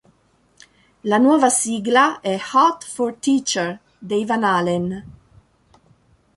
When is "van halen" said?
4.25-5.03